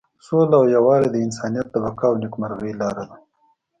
سوله 0.25 0.55
او 0.59 0.65
یووالی 0.75 1.09
د 1.11 1.17
انسانیت 1.25 1.67
د 1.71 1.75
بقا 1.83 2.05
او 2.11 2.15
نیکمرغۍ 2.23 2.73
لاره 2.81 3.03
ده. 3.09 3.15